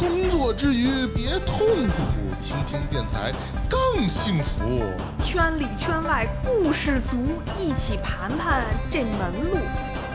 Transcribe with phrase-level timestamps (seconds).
[0.00, 1.92] 工作之余别痛苦，
[2.42, 3.30] 听听电台
[3.68, 4.82] 更幸福。
[5.22, 7.18] 圈里圈外故事足，
[7.60, 9.58] 一起盘盘这门路。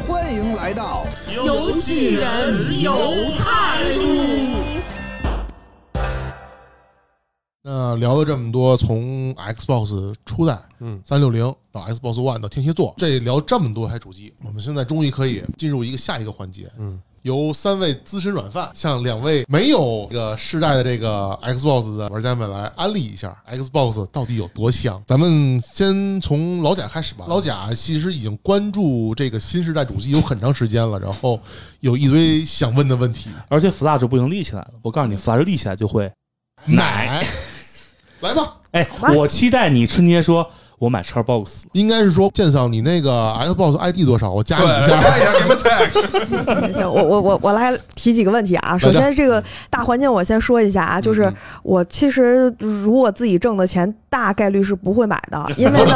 [0.08, 2.96] 欢迎来到游戏人有
[3.38, 4.02] 态度。
[7.62, 25.02] 那聊了这么多，从 Xbox 初代，嗯，三六零到 Xbox One 到天蝎座，这聊这么多台主机，我们现在终于可以进入一个下一个环节，嗯，由三位资深软饭向两位没有这个世代的这个 Xbox 的玩家们来安利一下 Xbox 到底有多香。
[25.08, 27.26] 咱们先从老贾开始吧。
[27.28, 31.40] 老贾其实已经关注这个新时代主机有很长时间了，然后
[31.80, 33.32] 有一堆想问的问题。
[33.50, 36.12] 而且 Flash 不行立起来了，我告诉你，Flash 立起来就会
[36.66, 37.26] 奶。
[38.22, 40.48] 来吧，哎，我期待你春节说
[40.78, 44.30] 我买 Xbox，应该是说剑嫂，你那个 Xbox ID 多少？
[44.32, 44.88] 我加你一下。
[44.88, 46.74] 加一下，给们 tag。
[46.74, 48.78] 行，我我我我来提几个问题啊。
[48.78, 51.32] 首先，这个大环境我先说一下啊，就是
[51.64, 55.96] 我其实如果自己挣的钱，大概率是不会买的， 因为呢，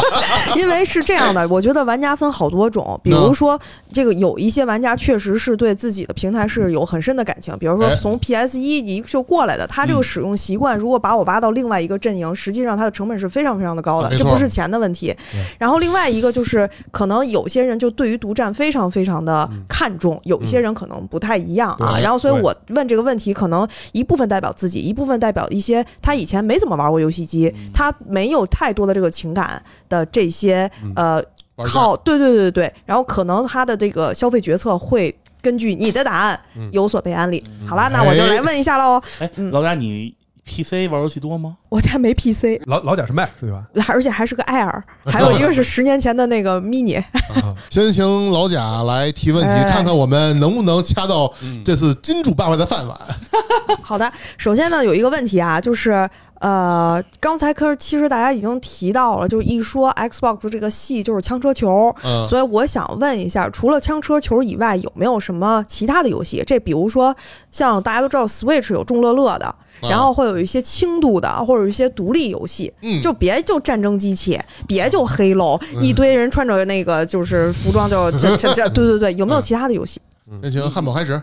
[0.56, 3.58] 因为是这样的，我觉得玩家分好多种，比如说
[3.92, 15.14] 这个有一些玩家确实是对自己的平台是有很深的感情，比如说哎从 PS 一一就过来的，他这个使用习惯，如果把我挖到另外一个阵营，实际上它的成本是非常非常的高的，这不是钱的问题。
[15.58, 21.94] 然后另外一个就是，可能有些人就对于独占非常非常的看重，有一些人可能不太一样啊。
[21.94, 31.22] 对然后，所以我问这个问题，可能一部分代表自己，一部分代表一些他以前没怎么玩过游戏机，他没有太多的这个情感的这些呃
[31.64, 35.14] 靠，对对对对对，然后可能他的这个消费决策会。
[35.42, 36.38] 根据你的答案
[36.70, 37.88] 有所被安利，好吧？
[37.88, 39.00] 那我就来问一下喽。
[39.20, 40.14] 哎，嗯老贾你
[40.50, 41.56] PC 玩游戏多吗？
[41.68, 43.64] 我家没 PC，老老贾是 Mac 对吧？
[43.86, 46.98] 而且还是个 Air， 还有一个是十年前的那个 Mini。
[46.98, 52.98] 啊，先请老贾来提问题，哎看看我们能不能掐到嗯这次金主爸爸的饭碗。
[53.80, 56.08] 好的，首先呢，有一个问题啊，就是
[56.40, 66.42] 呃，刚才可是其实大家已经提到了，就是一说 Xbox 这个系就是枪车球，嗯，所以我想问一下，除了枪车球以外，有没有什么其他的游戏？
[66.46, 67.14] 这比如说
[67.52, 80.00] 像大家都知道 Switch 有众乐乐的，然后会有一些轻度的，或者有一些独立游戏，嗯就别就战争机器，别就黑喽，一堆人穿着那个就是服装就这这这，对对对，有没有其他的游戏？
[80.40, 81.20] 那行，汉堡开始。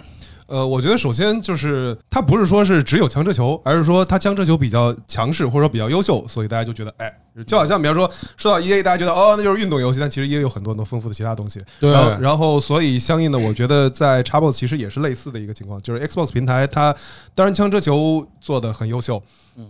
[0.47, 7.13] 呃，我觉得首先就是它不是说是只有枪车球，而是说它枪车球比较强势或者说比较优秀，所以大家就觉得，哎，
[7.45, 11.59] 就好像比方说说到 E A，大家觉得哦那就是运动游戏，但其实也有很多很多丰富的其他东西。
[11.81, 16.95] 对然后然后所以相应的，我觉得在 Xbox 其实也是类似的一个情况，就是 Xbox 平台它
[17.35, 19.21] 当然枪车球做的很优秀，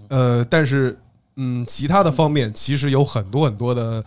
[0.09, 0.95] 呃，但是
[1.37, 4.03] 嗯，其他的方面其实有很多很多的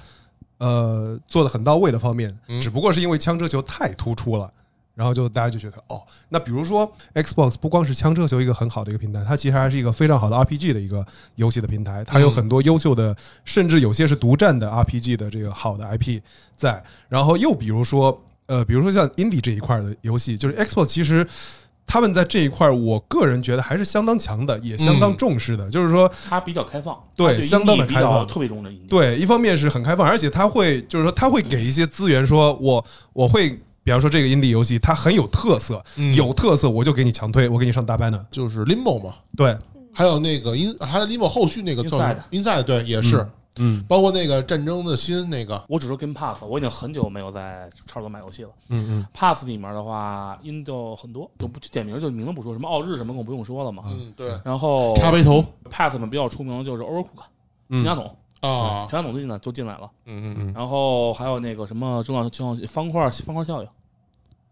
[0.59, 4.48] 呃做的很到位的方面，嗯只不过是因为枪车球太突出了。
[5.00, 11.02] 然后就大家就觉得哦，那比如说 Xbox 不光是枪车球一个很好的一个平台，它其实还是一个非常好的 RPG 的一个
[11.36, 13.16] 游戏的平台，它有很多优秀的，
[13.46, 16.20] 甚至有些是独占的 RPG 的这个好的 IP
[16.54, 16.84] 在。
[17.08, 21.26] 然后又比如说呃，比如说像 Indie 这一块的游戏，就是 Xbox 其实
[21.86, 25.70] 他们在这一块，我个人觉得还是相当强的，也相当重视的。
[25.70, 28.46] 就是说，它比较开放，对相当的开放特别
[28.86, 32.84] 对，一方面是很开放，而且他会就是说他会给一些资源，说我
[33.14, 33.58] 我会。
[33.82, 36.14] 比方说这个 indie 游戏，它很有特色，嗯。
[36.14, 38.26] 有特色我就给你强推，我给你上大班的。
[38.30, 39.56] 就是 Limbo 嘛，对，
[39.92, 43.26] 还有那个 In，还有 Limbo 后续那个 Inside Inside，对，也是，
[43.56, 43.82] 嗯。
[43.88, 48.50] 包括那个战争的心那个，我只说 Game Pass，我已经很久没有在超多买游戏了。
[48.68, 49.06] 嗯嗯。
[49.14, 53.84] Pass 里面的话，Indo 很多，就不点名，就名字不说，什么奥日什么更不用说了嘛。
[53.86, 55.44] 嗯，对，然后插杯头。
[55.71, 57.24] Pass 里面比较出名的就是 Overcook，
[57.71, 59.91] 全嗯家桶，啊，全家桶最近呢就进来了。
[60.07, 63.69] 嗯嗯嗯，然后还有那个什么重要情况方块方块效应，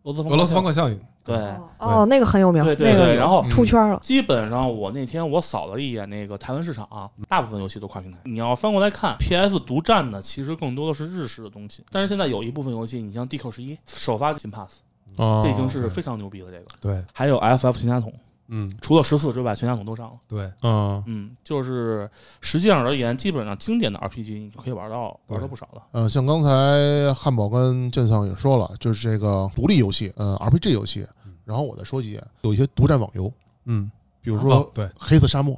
[0.05, 1.37] 俄罗斯俄罗斯方块块效应，对。
[1.79, 3.99] 哦，那个很有名，对对那个对，然后出圈了。
[4.03, 6.89] 基本上我那天我扫了一眼那个台湾市场、
[7.29, 8.19] 大部分游戏都跨平台。
[8.25, 14.81] 你要翻过来看，PS 独占的其实更多的是日式的东西，但是现在有一部分游戏，你像 DQ 十一首发进 Pass，
[15.17, 16.67] 啊，这已经是非常牛逼的这个。
[16.81, 18.13] 对，还有 FF 全家桶，
[18.49, 20.15] 嗯除了十四之外，全家桶都上了。
[20.27, 22.11] 对，啊，嗯，就是
[22.41, 25.83] 实际上而言，基本上经典的 RPG 你就可以玩到玩到不少了。
[25.93, 31.07] 呃，像刚才汉堡跟剑桑也说了，就是这个独立游戏，呃，RPG 游戏。
[31.45, 33.33] 然后我再说几点，有一些独占网游，
[33.65, 33.91] 嗯
[34.21, 35.55] 比比如哦说对，黑色沙漠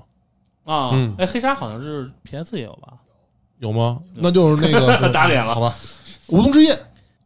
[0.64, 2.92] 啊嗯，哎，黑鲨好像是 PS 也有吧？
[3.58, 4.00] 有吗？
[4.14, 5.74] 那就是那个 打脸了好吧？
[6.28, 6.78] 无冬之夜，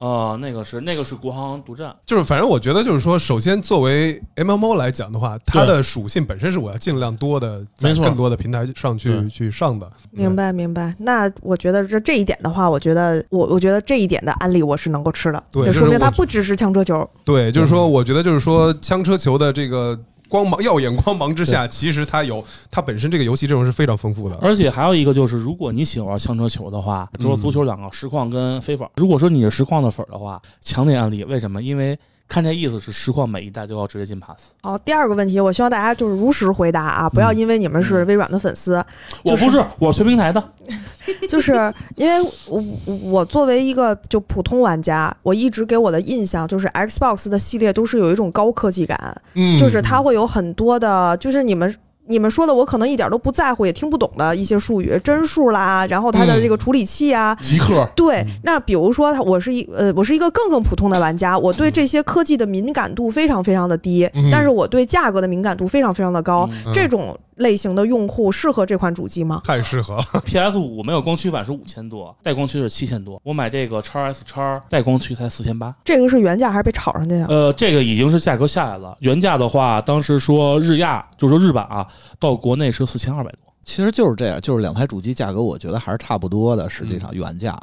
[0.04, 9.90] 哦，那个是那个是国行独占，就是反正我觉得就是说，首先作为 MMO 来讲的话，它的属性本身是我要尽量多的在没错更多的平台上去去上的。
[10.10, 10.94] 明白明白。
[10.98, 17.08] 那我觉得这这一点的话，我觉得我我觉得这一点的案例我是能够吃的，对就说明它不只是枪车球。
[17.24, 19.98] 对，就是说，我觉得就是说，枪车球的这个
[20.34, 24.34] 光芒耀眼光芒之下，其实它有它本身这个游戏阵容是非常丰富的。
[24.42, 31.22] 而且还有一个就是，如果你喜欢玩枪车球的话，就说足球两个实况跟非法，如果说你是实况的粉儿的话，强烈案例。
[31.22, 31.62] 为什么？
[31.62, 31.96] 因为
[32.26, 34.50] 看这意思是实况每一代都要直接进 pass。
[34.62, 38.84] 好，第二个问题，我希望大家就是如实回答啊，不要因为你们是微软的粉丝，
[39.24, 40.42] 就是我不是，我是全平台的。
[41.28, 41.52] 就是
[41.96, 42.64] 因为我
[43.04, 51.74] 我作为一个就普通玩家，我一直给我的印象就是 Xbox 的系列都是有一种高科技感，嗯，就是它会有很多的，就是你们。
[52.06, 66.48] 你们说的我可能一点都不在乎，也听不懂的一些术语，帧数啦，然后它的这个处理器啊，极客，对，那比如说，我是一呃，我是一个更更普通的玩家，我对这些科技的敏感度非常非常的低，嗯但是我对价格的敏感度非常非常的高。
[66.66, 69.40] 嗯这种类型的用户适合这款主机吗？
[69.44, 73.20] 太适合了， PS 五没有光驱版是五千多，带光驱是七千多。
[73.24, 75.74] 我买这个叉 S 叉带光驱才四千八。
[75.84, 77.26] 这个是原价还是被炒上去的？
[77.26, 78.96] 呃，这个已经是价格下来了。
[79.00, 81.86] 原价的话，当时说日亚，就是说日版啊，
[82.18, 83.40] 到国内是四千二百多。
[83.64, 87.58] 其实就是这样，就是两台主机价格，我觉得还是差不多的，实际上原价。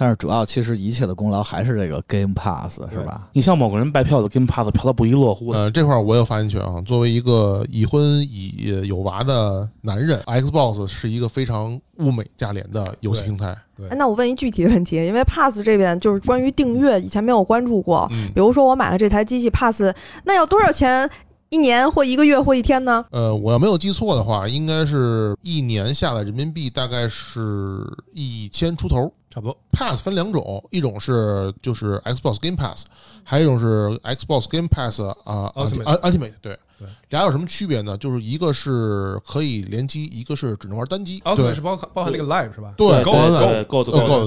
[0.00, 3.28] 但是主要其实一切的功劳还是这个 Game Pass，是吧？
[3.32, 5.58] 你像某个人白嫖的 Game Pass 嫖的不亦乐乎的。
[5.58, 6.80] 呃，这块儿我有发言权啊。
[6.82, 13.48] 作为一个已婚已有娃的男人，Xbox 是一个非常物美价廉的游戏平台。
[13.90, 18.06] 哎，那我问一具体的问题，因为 Pass 这边就是关于订阅，以前没有关注过。
[18.12, 19.82] 嗯比如说我买了这台机器 Pass，
[20.24, 21.10] 那要多少钱？
[21.50, 23.02] 一年或一个月或一天呢？
[23.10, 29.10] 呃，我要没有记错的话，应该是一年下来人民币大概是一千出头。
[29.30, 29.56] 差不多。
[29.72, 32.84] Pass 分两种，一种是就是 Xbox Game Pass，
[33.22, 37.98] 还有一种是 Xbox Game Pass 啊、Ultimate Ultimate Ultimate 对对俩有什么区别呢？
[37.98, 41.20] 就是一个是可以联机，一个是只能玩单机。
[41.24, 42.72] 奥特曼对是包含包含那个 Live 是吧？
[42.76, 43.64] 对对包含在对。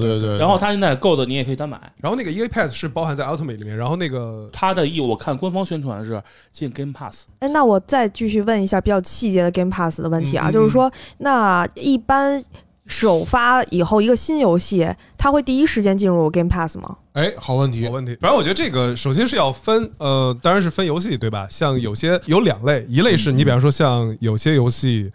[0.00, 0.38] 对对。
[0.38, 1.80] 然后它现在够的你也可以单买。
[1.96, 12.44] 然后那个 EA Pass 是包含在 Ultimate 里面，然后那个它的意我看官方宣传是进 Game Pass，哎，那我再继续问一下比较细节的 Game Pass 的问题啊，就是说，那一般
[12.86, 16.98] 首发以后一个新游戏，它会第一时间进入 Game Pass 吗？
[17.12, 18.16] 哎，好问题好，问题。
[18.20, 21.46] 反正我觉得这个首先是要分，呃，当然是分游戏对吧？
[21.50, 25.12] 像有些有两类，一类是你比方说像有些游戏，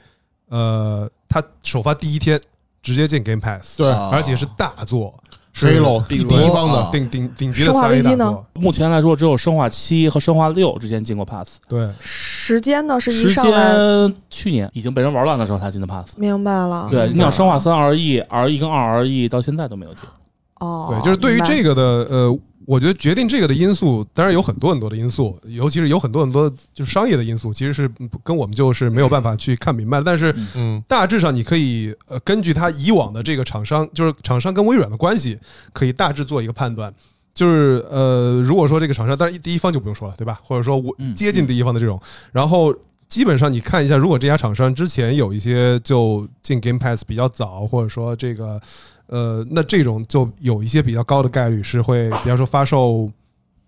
[0.50, 2.40] 呃，它首发第一天
[2.82, 5.22] 直接进 Game Pass，对啊而且是大作，
[5.58, 8.46] 是 Halo 第比如一方的啊，顶顶顶级的生化三危 A 大机呢作。
[8.54, 16.14] 目前来说只有生化七和生化六之间进过 Pass，对，时间呢是一时上来，间去年已经被人玩烂的时候才进的 Pass。
[16.16, 16.88] 明白了。
[16.92, 20.04] 对，明白了你想生化三 RE、RE 跟二 RE 到现在都没有进。
[20.60, 27.90] 哦，对，就是对于明白这个的，呃，我觉得决定这个的因素，当然有很多很多的因素，尤其是有很多很多就是商业的因素，其实是
[28.26, 30.04] 跟我们就是没有办法去看明白的。
[30.04, 35.40] 但是嗯大致上你可以呃根据他以往的这个厂商，就是厂商跟微软的关系，
[35.72, 36.94] 可以大致做一个判断。
[37.34, 40.38] 就是呃，如果说这个厂商，当然第一方就不用说了，对吧？
[40.44, 41.98] 或者说我嗯接近第一方的这种，
[42.34, 42.76] 然后
[43.08, 48.60] 基本上你看一下，如果这家厂商之前有一些就进 Game Pass 比较早，或者说这个
[49.08, 53.10] 呃，那这种就有一些比较高的概率是会，比方说发售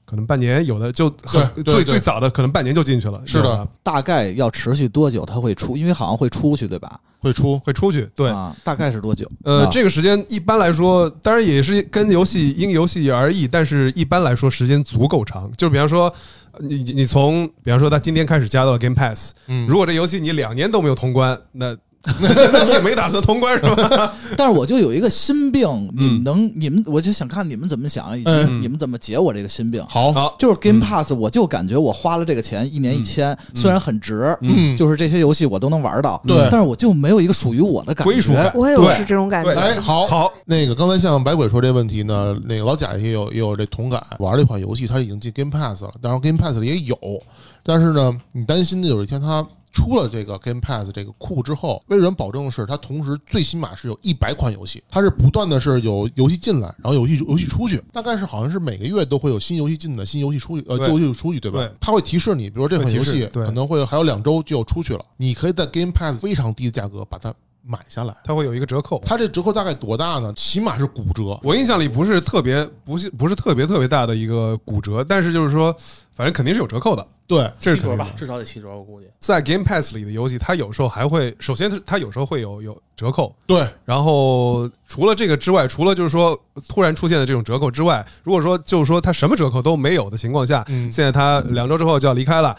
[0.05, 5.77] 可能半年，有的就很最最早的可能半年就进去了，是的大概要持续多久它会出？
[5.77, 6.99] 因为好像会出去，对吧？
[7.21, 8.29] 会出会出去，对。
[8.29, 9.29] 啊，大概是多久？
[9.43, 15.51] 呃，啊这个时间一般来说，当然也是跟游戏因游戏而异，但是一般来说时间足够长。
[15.57, 16.11] 就是比方说，
[16.59, 21.75] 你你从比方说他今天开始加到了 Game Pass，嗯如果这游戏你两年都没有通关，那
[22.21, 24.13] 那 你也没打算通关是吧？
[24.37, 29.85] 但是我就有一个心病，你们嗯能，你们我就想看你们怎么想，以及嗯你们怎么解我这个心病。
[29.89, 38.11] 好，好，就是 Game 嗯 Pass，我就感觉我花了这个钱，一年一千，虽然很值，嗯，就是这些游戏我都能玩到，对但是我就没有一个属于我的感觉。
[38.11, 39.53] 归属感我也是这种感觉。
[39.53, 46.97] 对哎，好，好，那个刚才像白鬼说这问题呢，那个老贾也有也有这同感，玩这款游戏他已经进 Game Pass 了，当然 Game Pass 里也有，
[47.61, 61.59] 但是呢，你担心的有一天它出了这个 Game Pass 这个库之后，微软保证的是它同时最起码是有一百款游戏，它是不断的是有游戏进来，然后游戏游戏出去，大概是好像是每个月都会有新游戏进的，新游戏出去，呃，对旧游戏出去，对吧？
[61.59, 68.15] 对它会提示你，比如说这款游戏可能会还有两周就要出去了，你可以在 Game Pass 非常低的价格把它买下来。
[68.23, 69.01] 它会有一个折扣。
[69.05, 70.31] 它这折扣大概多大呢？
[70.35, 71.39] 起码是骨折。
[71.43, 75.75] 我印象里不是特别不是不是特别特别大的一个骨折，但是就是说，
[76.13, 77.05] 反正肯定是有折扣的。
[77.27, 79.05] 对，这是肯定的，七折吧至少得七折，我估计。
[79.19, 86.35] 在 Game Pass 里的游戏，它有时候还会，首先它它有时候会有有折扣，对，然后除了这个之外，除了就是说
[86.67, 92.57] 突然出现的这种折扣之外，如果说就是说它什么折扣都没有的情况下，嗯现在它两周之后就要离开了，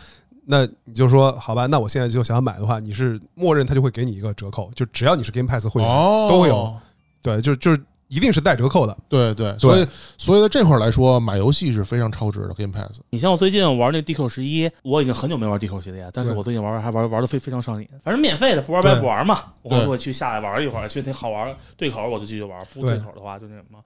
[0.50, 6.76] 那你就说好吧，那我现在就想要买的话，你是默认它就会给你一个折扣，就只要你是 Game Pass 会员、哦，都会有，
[7.22, 9.86] 对，就就是一定是带折扣的，对对，所以
[10.18, 13.00] 所以在这块儿来说，买游戏是非常超值的 Game Pass。
[13.10, 17.88] 你像我最近玩那 DQ 十一，我已经很久没玩 DQ 系列，但是我最近玩还玩玩的非非常上瘾。
[18.02, 23.04] 反正免费的，不玩白不玩嘛，我会去下来玩一会儿，觉得挺好玩，对口我就继续玩，不对对。
[23.04, 23.78] 口的话就那什么。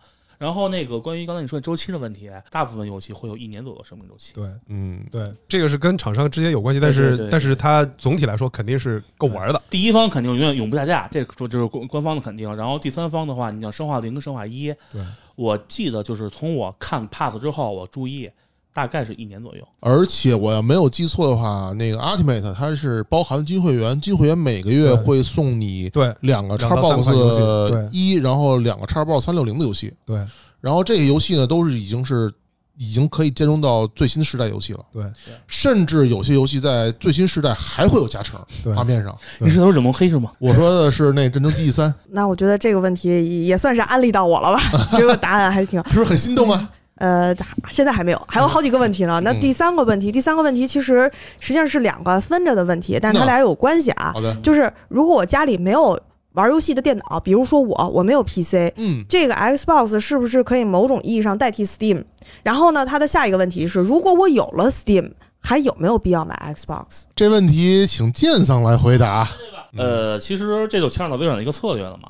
[0.44, 4.34] 然后那个关于刚才你说的周期的问题，大部分游戏会有一年左右的生命周期。
[4.34, 12.54] 对嗯，对，这个是跟厂商之间有关系，但是对对对但是它总体来说肯定是够玩的，第一方肯定永远永不下架，这个说就是官官方的肯定。
[12.54, 15.02] 然后第三方的话，你像生化零跟生化一，对，
[15.34, 18.30] 我记得就是从我看 pass 之后，我注意
[18.75, 19.66] 大概是一年左右。
[19.81, 29.95] 而且我要没有记错的话，那个 Ultimate 它是包含金会员，金会员每个月会送你对两个两到三款游戏 Xbox 对一，然后两个叉 box 三六零的游戏。
[30.04, 30.19] 对
[30.61, 32.33] 然后这些游戏呢，都是已经是
[32.76, 35.04] 已经可以兼容到最新时代游戏了，对
[35.47, 39.16] 甚至有些游戏在最新时代还会有加成，对画面上。
[39.38, 40.33] 你是说忍龙黑是吗？
[40.38, 44.88] 我说的是那《战争机器三》， 那我觉得这个问题也算是安利到我了吧？
[44.99, 46.69] 这个答案还挺 是不是很心动啊？
[46.96, 47.34] 呃，
[47.70, 49.20] 现在还没有，还有好几个问题呢。
[49.24, 51.10] 那嗯第三个问题，第三个问题其实
[51.40, 54.20] 实际上是两个分着的问题，但是它俩有关系啊好。
[54.20, 55.98] 的，就是如果我家里没有
[56.34, 62.04] 玩游戏的电脑，比如说我我没有 PC，嗯，这个 Xbox 是不是可以某种意义上代替 Steam？
[62.42, 67.04] 然后呢，它的下一个问题是，如果我有了 Steam，还有没有必要买 Xbox？
[67.16, 69.28] 这问题请剑桑来回答。
[69.76, 72.08] 呃，其实这就牵扯到微软的一个策略了嘛。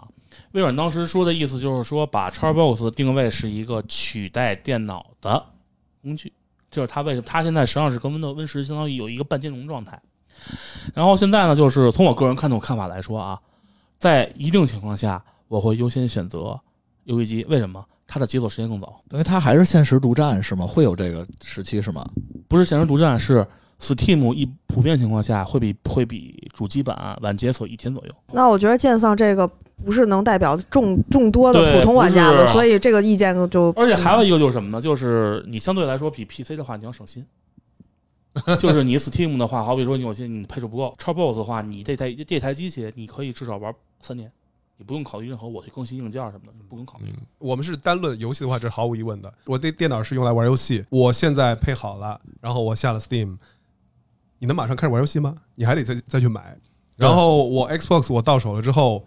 [0.54, 5.44] 微软当时说的意思就是说，把 Xbox 定位是一个取代电脑的
[6.00, 6.32] 工具，
[6.70, 10.00] 就是它为什么它现在实际上是跟 Windows Win 十相当于有一个半兼容状态。
[10.94, 13.40] 然后现在呢，就是从我个人看的看法来说啊，
[13.98, 16.60] 在一定情况下，我会优先选择
[17.02, 17.84] 游戏机，为什么？
[18.06, 20.64] 它的解锁时间更早，等于它还是限时独占是吗？
[20.66, 22.04] 会有这个时期是吗？
[22.46, 23.44] 不是限时独占，是
[23.80, 28.14] Steam 一普遍情况下会比会比主机版晚解锁一天左右。
[28.32, 29.46] 那我觉得剑丧这个
[29.84, 34.80] 不是能代表众众多的普通玩家的，所以这个意见就而且还有一个就是什么呢？
[34.80, 37.26] 就是你相对来说比 PC 的话，你要省心。
[38.58, 44.28] 就是你 Steam 的话，好比说你有些你配置不够，Xbox 的话，你这台这台机器你可以至少玩三年，
[44.76, 47.14] 你不用考虑任何我去更新硬件什么的，不用考虑。
[47.38, 49.32] 我们是单论游戏的话，这是毫无疑问的。
[49.44, 53.36] 我这电脑是用来玩游戏，我现在配好了，然后我下了 Steam，
[54.44, 55.34] 你能马上开始玩游戏吗？
[55.54, 56.54] 你还得再再去买。
[56.98, 59.02] 然后我 Xbox 我到手了之后，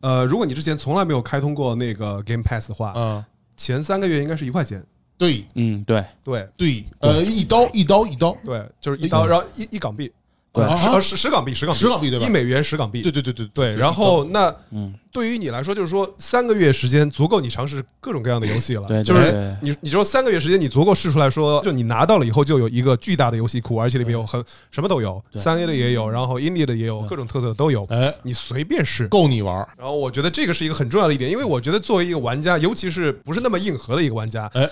[0.00, 3.24] 呃，如果你之前从来没有开通过那个 Game Pass 的话，嗯，
[3.56, 4.84] 前三个月应该是一块钱。
[5.16, 10.12] 对嗯，对，对对，呃，一刀一刀一刀，对，就是一刀，然后一一港币，
[10.56, 12.26] 对，啊十呃十十港币，十港币，十港币对吧？
[12.26, 13.74] 一美元十港币，对对对对对。
[13.76, 18.88] 然后那嗯，对于你来说，就是说三个月时间足够你尝试各种各样的游戏了。
[18.88, 25.40] 对，就是你你说三个月时间，你足够试出来说，就你拿到了以后就有一个巨大的游戏库，而且里面有很什么都有，对。
[25.40, 29.06] 三 A 的也有，然后 indie 的也有，各种特色的都有，哎，你随便试。
[29.08, 34.68] 够你玩儿，然后我觉得这个是一个很重要的一点，因为我觉得作为一个玩家，尤其是不是那么硬核的一个玩家，哎，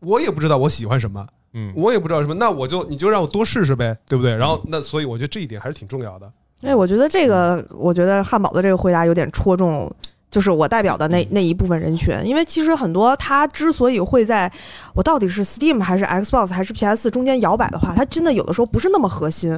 [0.00, 4.34] 我也不知道我喜欢什么，嗯，我也不知道什么，那我就你就让我多试试呗，对不对？
[4.34, 6.32] 然后那所以我觉得这一点还是挺重要的。
[6.62, 9.90] 哎，我觉得这个，我觉得汉堡的这个回答有点戳中，
[10.30, 12.14] 就是我代表的那那一部分人群。
[12.24, 14.50] 因为其实很多他之所以会在
[14.94, 19.50] 我到底是 Steam 还是 Xbox 还是 PS 中间摇摆的话，他真的有的时候不是那么核心，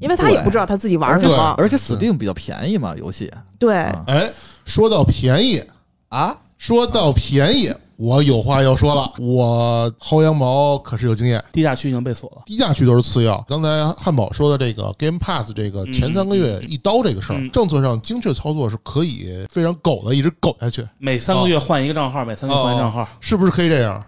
[0.00, 1.54] 因为他也不知道他自己玩什么。
[1.58, 3.30] 而且 Steam 比较便宜嘛，游戏。
[3.58, 4.30] 对，啊哎，
[4.64, 5.62] 说到便宜，
[6.08, 11.42] 啊，说到便宜，我有话要说了，我薅羊毛可是有经验。
[11.52, 12.42] 低价区已经被锁了。
[12.46, 13.44] 低价区都是次要。
[13.48, 24.04] 刚才汉堡说的这个 Game Pass 这个前三个月一刀这个事儿，嗯政策上精确操作是可以非常狗的，一直狗下去，每三个月换一个账号，每三个月换一个账号，是不是可以这样？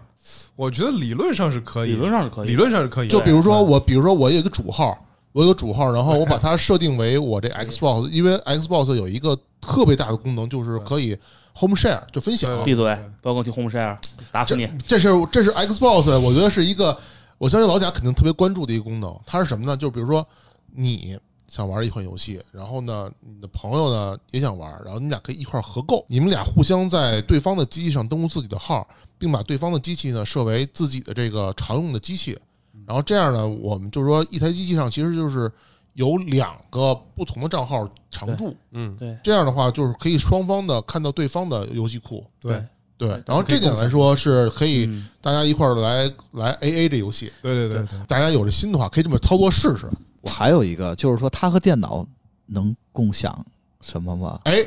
[0.55, 2.47] 我觉得理论上是可以，理论上是可以。
[2.47, 3.07] 理论上是可以。
[3.07, 4.97] 就比如说我，比如说我有一个主号，
[5.33, 11.17] 我有个主号，然后我把它设定为我这 Xbox，因为 Xbox 有一个特别大的功能，就是可以
[11.55, 12.63] Home Share 就分享。
[12.63, 12.83] 闭嘴，
[13.21, 13.97] 不要跟我提 Home Share，
[14.31, 14.69] 打死你！
[14.85, 16.97] 这是这是 Xbox，我觉得是一个，
[17.37, 19.17] 我相信老贾肯定特别关注的一个功能。
[19.25, 19.75] 它是什么呢？
[19.77, 20.27] 就比如说
[20.73, 28.85] 你想玩一款游戏，然后呢，你的朋友呢也想玩，然后你俩可以一块儿合购，你们俩互相在对方的机器上登录自己的号，
[29.17, 32.37] 并把对方的机器呢设为自己的这个常用的机器，
[32.85, 35.49] 然后这样呢，我们就是说一台机器上其实就是
[35.95, 42.23] 有两个不同的账号常驻，嗯，对这样的话就是可以双方的看到对方的游戏库。
[42.39, 42.63] 对
[42.97, 49.85] 对，然后这点来说是可以嗯大家一块儿来来 A A 这游戏，对对对对，大家有这心的话可以这么操作试试。
[50.21, 52.05] 我还有一个就是说，它和电脑
[52.45, 53.45] 能共享
[53.81, 54.39] 什么吗？
[54.45, 54.65] 哎，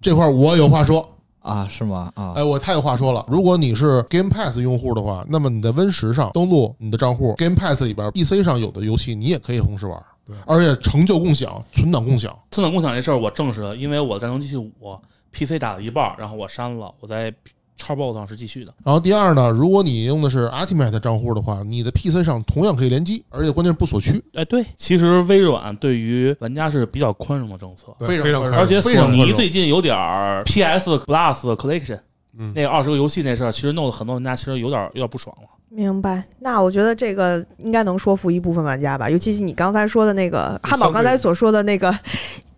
[0.00, 1.08] 这块儿我有话说，
[1.40, 2.12] 啊，是吗？
[2.14, 3.24] 啊，哎，我太有话说了。
[3.28, 10.00] 如果你是 Game Pass 用户的话，那么你在 Win 十上登录你的账户，Game Pass 里边 PC 上有的游戏你也可以同时玩。
[10.30, 12.36] 对而且成就共享、存档共享。
[12.50, 14.72] 存档共享这事儿我证实了，因为我的战争机器五
[15.32, 17.32] PC 打了一半儿，然后我删了，我在
[17.78, 18.74] Xbox 上是继续的。
[18.84, 24.22] 然后第二呢，如果你用的是 Ultimate 账户的话，你的 PC 上同样可以联机，而且关键是不锁区。
[24.34, 29.96] 哎，对，其实微软对于玩家是比较宽容的政策，非常宽容非常宽容而且索尼最近有点
[30.44, 32.00] PS Plus Collection
[32.36, 35.48] 嗯那个二十个游戏那事儿，其实弄得很多玩家其实有点有点不爽了。
[35.72, 41.96] 明白，那我觉得这个应该能说服一部分玩家吧，尤其是你刚才说的那个汉堡刚才所说的那个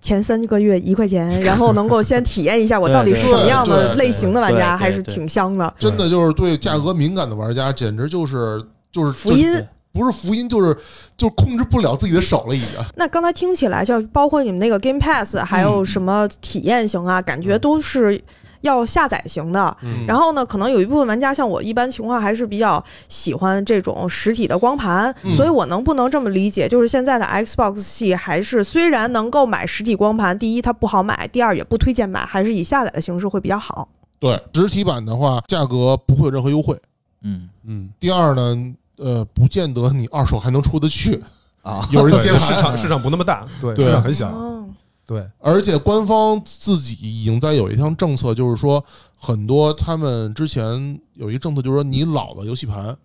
[0.00, 5.72] 前三个月一块钱，然后能够先体验一下我到底是什么样的类型的玩家，还是挺香的。
[5.78, 9.46] 真的就是对价格敏感的玩家，简直就是就是福音
[9.92, 10.74] 不是福音，就是
[11.18, 12.80] 就是控制不了自己的手了，已经。
[12.96, 18.18] 那刚才听起来，就包括你们那个 Game Pass，还有什么体验型啊，感觉都是
[18.62, 19.76] 要下载型的。
[19.82, 20.06] 嗯。
[20.06, 25.30] 然后呢，可能有一部分玩家像我，一般情况还是比较喜欢这种实体的光盘，嗯。
[25.36, 33.88] 所以我能不能这么理解，就是现在的 Xbox 系还是虽然能够买实体光盘，第一它不好买，第二也不推荐买，还是以下载的形式会比较好。
[34.18, 36.80] 对，实体版的话，价格不会有任何优惠。
[37.22, 37.48] 嗯。
[37.64, 41.22] 嗯，第二呢，呃，不见得你二手还能出得去，
[41.62, 43.84] 啊，有人接市场市场不那么大，对，对。
[43.84, 44.68] 市场很小，哦，
[45.12, 48.82] 对，而且官方自己已经在有一项政策，就是说
[49.14, 52.96] 很多他们之前有一个政策，就是说你老的游戏盘，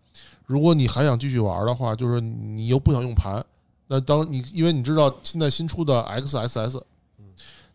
[0.46, 3.44] 如果你还想继续玩的话，就是你又不想用盘，
[3.88, 6.82] 那当你因为你知道现在新出的 XSS，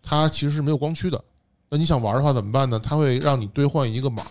[0.03, 1.23] 它其实是没有光驱的，
[1.69, 2.79] 那你想玩的话怎么办呢？
[2.79, 4.23] 它会让你兑换一个码，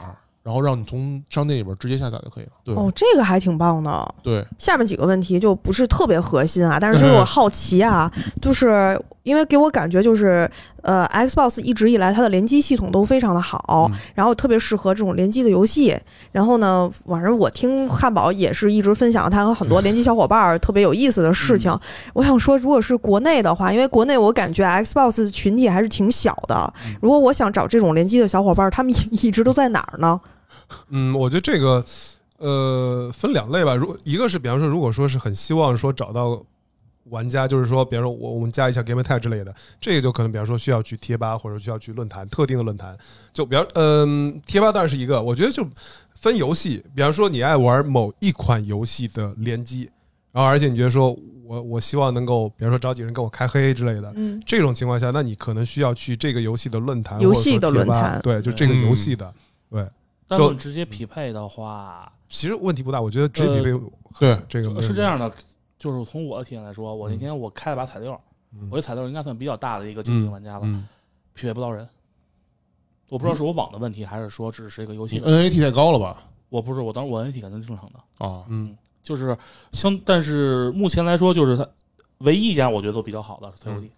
[0.41, 2.51] 然后让你从商店里边直接下载就可以了。
[2.63, 4.15] 对哦，这个还挺棒的。
[4.23, 10.49] 对，下面几个问题就不是特别核心啊，但是就是我好奇啊，就是因为给我感觉就是，
[10.81, 15.95] 呃，Xbox 一直以来它的联机系统都非常的好，嗯然后特别适合这种联机的游戏。
[16.31, 21.71] 然后呢，反正我听汉堡也是一直分享他和很多 联机小伙伴儿特别有意思的事情。
[22.13, 30.19] 我想说，如果是国内的话，因为国内我感觉 Xbox 群体还是挺小的，如果我想找这种联机的小伙伴儿，他们 一直都在哪儿呢？
[30.89, 31.83] 嗯，我觉得这个
[32.37, 33.75] 呃分两类吧。
[33.75, 36.41] 如一个是比方说，如果说是很希望说找到
[37.09, 42.97] 玩家，就是说，比方说我我们加一下 Game Tag 之类的，这个就可能比方说需要去贴吧或者需要去论坛特定的论坛。
[43.33, 45.67] 就比方嗯、贴吧当然是一个，我觉得就
[46.13, 49.89] 分游戏，比方说你爱玩某一款游戏的联机，
[50.31, 59.33] 然后而且你觉得说我我希望能够比方说找几个人跟我开黑之类的，嗯，这种情况下，那你可能需要去这个游戏的论坛，游戏的或者说贴吧论坛对，就这个游戏的。
[59.69, 59.87] 对，
[60.29, 63.81] 就直接匹配的话，其实问题不大，我觉得直接匹配
[64.19, 65.29] 对这个是这样的，
[65.81, 68.13] 就是从我的体验来说，我那天我开了把彩六，
[68.53, 68.69] 嗯。
[68.69, 70.87] 我这彩六应该算比较大的一个精英玩家了，嗯，
[71.33, 71.89] 匹配不到人。
[73.09, 75.31] 我不知道是我网的问题，还是说只是一个游戏你的。
[75.31, 76.23] NAT 太高了吧？
[76.49, 78.77] 我不是，我当时我 NAT 肯定是正常的，啊，嗯。
[79.01, 79.35] 就是
[79.71, 81.67] 相，但是目前来说，就是它
[82.19, 83.89] 唯一一家我觉得都比较好的是 COD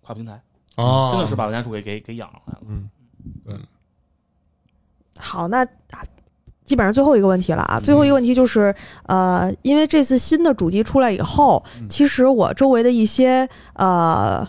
[0.00, 0.42] 跨平台，
[0.76, 2.60] 啊，真的是把玩家数给给给养上来了。
[2.64, 2.88] 嗯。
[5.18, 6.02] 好，那啊
[6.66, 8.74] 基本上最后一个问题了啊，最后一个问题就是，
[9.06, 11.88] 呃，因为这次新的主机出来以后，嗯。
[11.88, 14.46] 其实我周围的一些呃。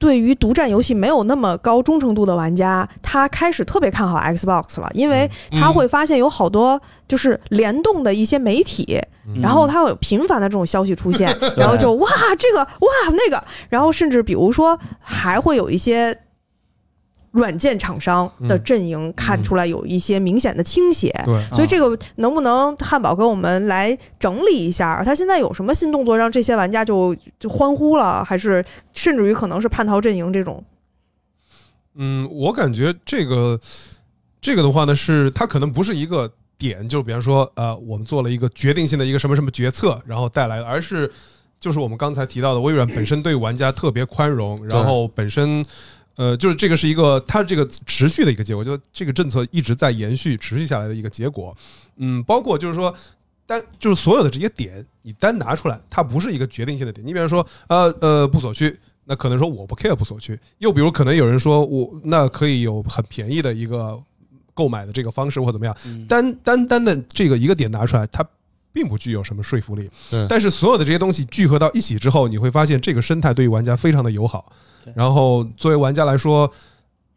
[0.00, 5.60] 对于独占游戏没有那么高忠诚度的玩家，他开始特别看好 Xbox 了，因为嗯。
[5.60, 9.42] 他会发现有好多就是联动的一些媒体，嗯。
[9.42, 16.16] 然后他会有频繁的这种消息出现， 然后就哇这个哇那个，然后甚至比如说还会有一些
[17.32, 21.12] 软件厂商的嗯阵营看出来有一些明显的倾斜。
[21.24, 25.00] 对，所以这个能不能汉堡给我们来整理一下？
[25.04, 30.64] 他现在有什么新动作让这些玩家就就欢呼了，还是甚至于可能是叛逃阵营这种？
[31.94, 33.60] 嗯，我感觉这个
[34.40, 41.08] 这个的话呢，是它可能不是一个点，就比方说呃，我们做了一个决定性的一个什么什么决策，然后带来的，而是
[41.60, 45.64] 就是我们刚才提到的，微软本身对玩家特别宽容，然后本身。
[46.20, 51.56] 呃，就是这个是一个它这个持续的一个结果，就这个政策一直在延续、持续下来的一个结果。
[51.96, 52.94] 嗯，包括就是说，
[53.46, 57.06] 单就是所有的这些点，你单拿出来，它不是一个决定性的点。
[57.06, 60.38] 你比方说，呃呃，不锁区，那可能说我不 care 不锁区。
[60.58, 63.98] 又比如，可能有人说我那可以有很便宜的一个
[64.52, 65.74] 购买的这个方式或怎么样。
[65.86, 68.22] 嗯单单单的这个一个点拿出来，它
[68.72, 69.90] 并不具有什么说服力。
[70.28, 74.52] 但是所有的这些东西聚合到一起之后，你会发现这个生态对于玩家非常的友好。
[74.94, 76.50] 然后作为玩家来说，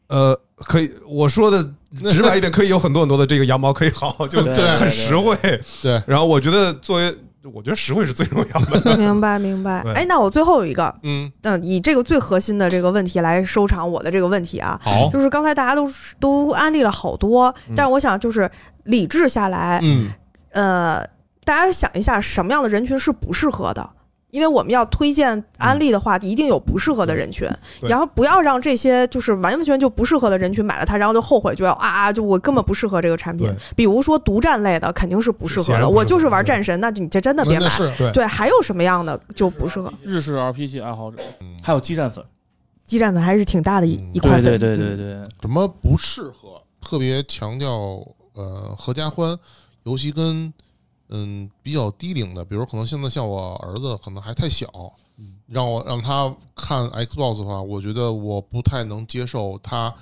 [0.07, 1.63] 呃，可以我说的
[2.11, 5.35] 直白一点，可以有很多很多的这个羊毛可以薅，就对很实惠。
[5.81, 7.15] 对，然后我觉得作为，
[7.53, 8.95] 我觉得实惠是最重要的。
[8.99, 9.93] 明白明白对。
[9.93, 15.89] 哎，那我最后一个，嗯，嗯，以这个最核心的这个问题来收场我的这个问题啊，好，就是刚才大家都
[16.19, 18.49] 都安利了好多，但是我想就是
[18.83, 20.09] 理智下来，嗯，
[20.51, 21.05] 呃，
[21.43, 23.89] 大家想一下什么样的人群是不适合的。
[24.31, 27.47] 因为我们要推荐安利的话，一定有不适合的人群，
[27.83, 33.47] 然后不要让这些就是完完全就不适合的人群买了它，然后就后悔，就要啊啊，就我根本不适合这个产品。
[33.75, 35.87] 比如说独占类的，肯定是不适合的。
[35.87, 37.69] 我就是玩战神，那就你这真的别买。
[37.95, 39.93] 对对，还有什么样的就不适合？
[40.01, 42.25] 日式 RPG 爱好者，嗯还有激战粉，
[42.83, 44.43] 激战粉还是挺大的一嗯一块粉。
[44.43, 47.69] 对对对对对，什么不适合，特别强调
[48.33, 49.37] 呃合家欢
[49.83, 50.51] 尤其跟
[51.13, 54.67] 嗯比较低龄的，比如可能现在像我儿子可能还太小，
[55.47, 59.93] 让我让他看 Xbox 的话，我觉得我不太能接受他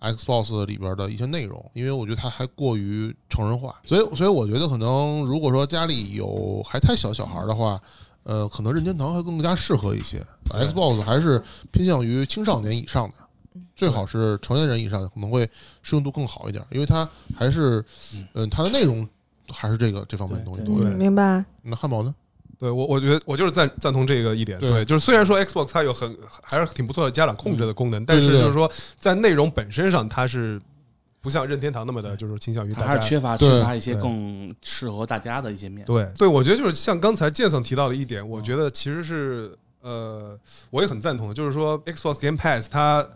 [0.00, 7.78] Xbox 里边的一些内容，因为我觉得他还过于成人化，所以所以我觉得可能如果说家里有还太小小孩的话。
[8.22, 13.14] 呃，可能任天堂还更加适合一些，Xbox 还是偏向于青少年以上的，
[13.74, 15.48] 最好是成年人以上，可能会
[15.82, 17.82] 适用度更好一点，因为它还是，
[18.34, 19.08] 嗯，它的内容
[19.52, 20.76] 还是这个这方面的东西多。
[20.76, 21.44] 明白。
[21.62, 22.14] 那汉堡呢？
[22.58, 24.58] 对我，我觉得我就是赞赞同这个一点。
[24.60, 30.60] 对对，就是虽然说 Xbox 它有很还是挺不错的家长控制的功能，但是就是说在内容本身上，它是
[31.22, 35.86] 不像任天堂那么的，就是倾向于大家它还是缺乏缺乏一些更适合大家的一些面。
[35.86, 43.08] 对对，我觉得就是像刚才剑桑提到的一点，我觉得其实是呃，我也很赞同的，就是说 Xbox Game Pass 它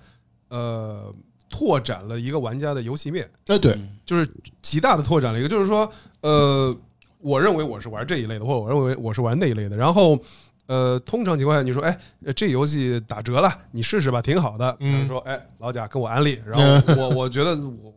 [0.49, 1.15] 呃
[1.51, 4.27] 拓展了一个玩家的游戏面，哎，对，嗯就是
[4.63, 5.91] 极大的拓展了一个，就是说
[6.25, 6.77] 呃，
[7.21, 10.19] 我认为我是玩这一类的，或者我认为我是玩那一类的，然后。
[10.67, 14.75] 呃，通常情况下，你说，哎，呃这游戏打折了，你试试吧，挺好的。
[14.81, 17.93] 嗯说，哎，老贾跟我安利，然后 我我觉得我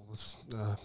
[0.51, 0.75] 呃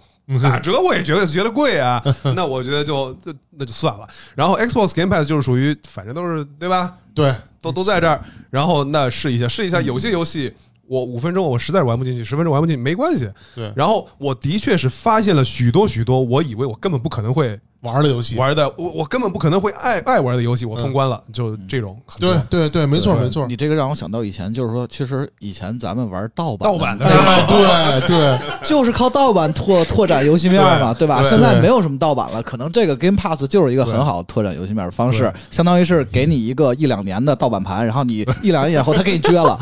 [0.40, 2.00] 打折我也觉得觉得贵啊，
[2.36, 4.08] 那我觉得就就那就算了。
[4.36, 10.54] 然后 Xbox Game Pass 就是属于反正都是对吧，对，都都在这儿，然后那试一下试一下，有些游戏
[10.86, 13.28] 我五分钟我实在是玩不进去，十分钟玩不进去没关系。
[13.54, 23.44] 对然后我的确是发现了许多许多我以为我根本不可能会玩的游戏，玩的，我我根本不可能会爱爱玩的游戏，我通关了，就这种对对对，没错没错。
[23.48, 31.22] 你这个让我想到以前，就是说，其实以前咱们玩盗版盗版的哎，对对， 就是靠盗版拓拓展游戏面嘛，对吧？
[31.22, 39.58] 对现在没有什么盗版了，可能这个 Game Pass 就是一个很好拓展游戏面的方式，相当于是给你一个一两年的盗版盘，然后你一两年以后他给你撅了，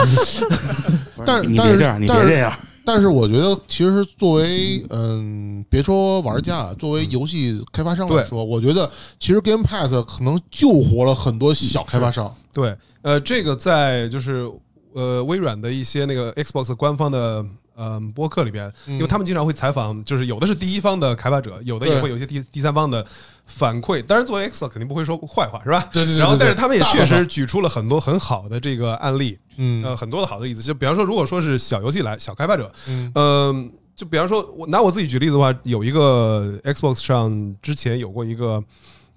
[1.27, 2.53] 但是但是你别这样，你但是别这样。
[2.83, 12.35] 但是我觉得，其实作为嗯，别说玩家啊，作为游戏开发商来说，我觉得其实 Game Pass 可能救活了很多小开发商。
[12.53, 14.51] 对，呃，这个在就是
[14.95, 17.45] 呃微软的一些那个 Xbox 官方的
[17.81, 23.05] 呃播客里边，嗯因为他们经常会采访，就是有的是第一方的开发者，有的也会有一些第第三方的
[23.47, 24.03] 反馈。
[24.03, 25.89] 当然，作为 Xbox 肯定不会说坏话，是吧？
[25.91, 30.63] 对对对对然后，但是他们也确实举出了很多很好的这个案例，嗯呃，很多的好的例子。
[30.63, 38.63] 就比方说，如果说是小游戏来小开发者，嗯嗯，就比方说，我拿我自己举例子的话，有一个 Xbox 上之前有过一个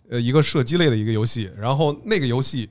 [0.10, 2.70] 呃一个射击类的一个游戏，然后那个游戏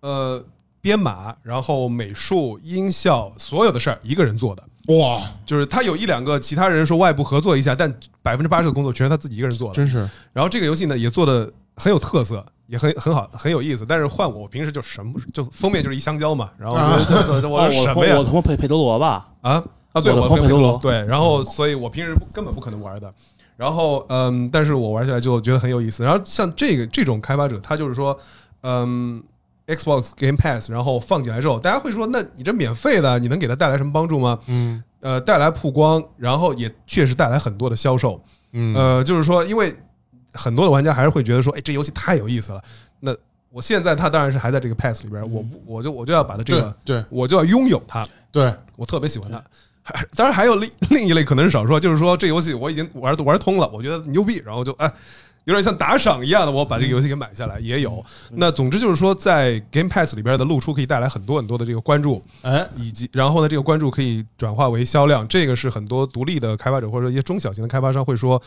[0.00, 0.44] 呃
[0.80, 7.92] 编码，然后美术、音效所有的事儿一个人做的，哇，就是他有一两个其他人说外部合作一下，但
[8.22, 9.74] 百分之八十的工作全是他自己一个人做的。
[9.74, 9.98] 真是
[10.32, 13.86] 然后这个游戏呢也做的很有特色，也很很好，很有意思。
[13.86, 16.76] 但是换我，我平时就什么就封面就是一香蕉嘛，然后
[17.48, 18.24] 我什么呀我我？
[18.24, 23.12] 他妈佩佩德罗吧，啊啊，对，我的我朋友佩德罗对，然后所以我平时不根本不可能玩的。
[23.56, 26.02] 然后嗯，但是我玩起来就觉得很有意思。
[26.02, 28.18] 然后像这个这种开发者，他就是说，
[28.62, 29.22] 嗯
[29.66, 34.38] ，Xbox Game Pass，然后放进来之后，大家会说，那你这免费的，你能给他带来什么帮助吗？
[34.46, 38.20] 嗯呃，带来曝光，然后也确实带来很多的销售。
[38.52, 39.74] 嗯呃，就是说，因为
[40.32, 42.62] 很多的玩家还是会觉得说，哎，这游戏太有意思了。
[43.00, 43.14] 那
[43.50, 48.08] 我现在它当然是还在这个 Pass 里边，我我就我就要把它这个，对我就要拥有它。
[48.32, 49.42] 对，我特别喜欢它。
[49.82, 54.90] 还当然还有另另一类可能是少数，就是说这游戏我已经玩玩通了，我觉得牛逼，然后就哎，
[55.44, 58.04] 有点像打赏一样的，我把这个游戏给买下来也有。
[58.32, 68.40] 那总之就是说，在 Game Pass 里边的露出可以带来很多很多的这个关注，哎，以及然后呢，这个关注可以转化为销量，这个是很多独立的开发者或者一些中小型的开发商会说。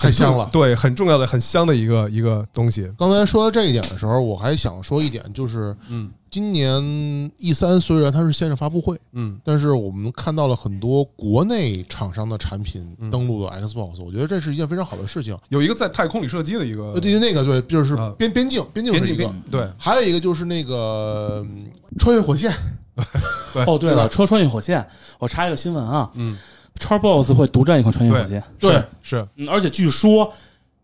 [0.00, 0.48] 太香了。
[0.50, 2.90] 对，很重要的、很香的一个一个东西。
[2.98, 6.80] 刚才说到这一点的时候，我还想说一点，就是嗯今年
[7.38, 15.36] E 三虽然它是线上发布会，嗯但是我们看到了很多国内厂商的产品嗯登陆了 Xbox，我觉得这是一件非常好的事情。
[15.48, 21.66] 有一个在太空里射击的一个呃，对于那个对，就是啊边边境边境边境是一个边，对还有一个就是那个嗯
[21.98, 22.52] 穿越火线，
[23.52, 24.86] 对哦，对了，对吧说穿越火线，
[25.18, 26.38] 我查一个新闻啊嗯
[26.80, 30.32] ，Xbox 会独占一款穿越火箭，对是嗯，而且据说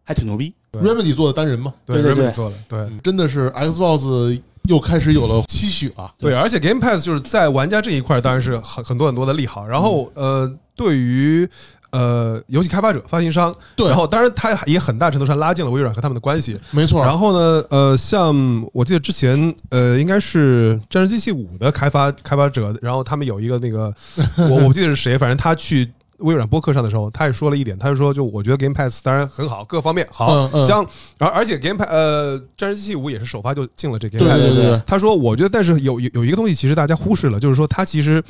[0.04, 0.52] 还挺牛逼。
[0.70, 2.78] 对 Remedy 做的单人嘛，对对 Remedy 对做的对。
[2.80, 6.12] 嗯真的是 Xbox 又开始有了期许了。
[6.18, 9.66] 对，而且 Game Pass 就是在玩家这一块当然是很很多很多的利好。
[9.66, 11.48] 然后呃，对于
[11.96, 13.88] 呃游戏开发者、发行商，对。
[13.88, 16.58] 然后当然他也很大程度上拉近了微软和他们的关系。
[16.70, 18.34] 没错，然后呢，呃，像
[18.72, 23.94] 我记得之前呃，应该是《战争机器五》的开发开发者，然后他们有一个那个
[24.50, 25.90] 我我不记得是谁，反正他去。
[26.20, 30.28] 微软播客上的时候，他也说了一点，他就说，就我觉得 Game Pass 当然很好，各方面好。
[30.28, 30.62] 嗯嗯。
[30.66, 30.86] 香，
[31.18, 34.64] 而而且 Game Pass 呃，《战争机器五》也是首发就进了这 Game Pass，对对。
[34.64, 38.24] 对，他说：“我觉得，但是有有有一个东西，其实大家忽视了，就是说，它其实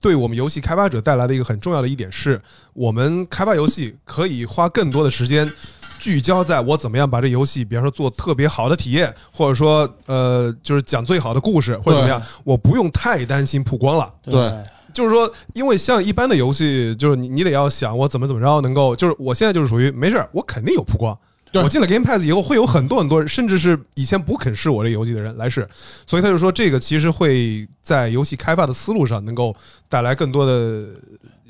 [0.00, 2.40] 对我们游戏开发者带来的一个很重要的一点是，
[2.72, 5.50] 我们开发游戏可以花更多的时间
[5.98, 14.12] 聚焦在我怎么样把这游戏，比方说做特别好的体验，或者说呃，就是讲最好的故事，或者怎么样，我不用太担心曝光了。
[14.22, 21.16] 对就是说，因为像一般的游戏，就是你你得要想我怎么怎么着能够，就是我现在就是属于没事儿，我肯定有曝光。”
[21.52, 25.68] 对我进了 Game Pass 以后，会有很多很多人，甚至是以前不肯试我这游戏的人来试，
[26.06, 29.54] 所以他就说，这个其实会在游戏开发的思路上能够
[29.88, 30.86] 带来更多的，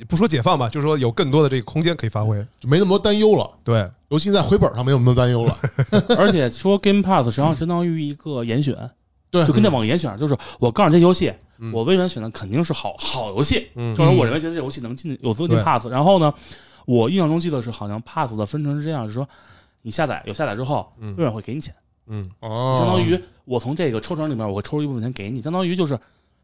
[0.08, 2.38] 不说解放吧，就是说有更多的这个空间可以发挥。
[2.58, 3.50] 就没那么多担忧了。
[3.62, 5.56] 对，尤其在回本上没有那么多担忧了。
[6.16, 8.74] 而且说 Game Pass 实际上相当于一个严选，
[9.30, 15.86] 对就跟那网严选，就是我告诉你这游戏，嗯我微软选的肯定是好好游戏，嗯就是我认为觉得这游戏能进有资格进 Pass。
[15.88, 16.32] 然后呢，
[16.86, 19.28] 我印象中记得是好像 Pass 的分成是这样，就是说
[19.82, 21.74] 你下载有下载之后，嗯微软会给你钱，
[22.06, 25.98] 嗯哦相当于我从这个抽成里面我会抽出一部分钱给你，相当于就是